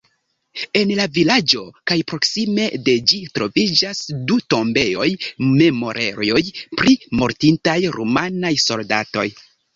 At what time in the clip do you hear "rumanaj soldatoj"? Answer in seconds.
8.01-9.29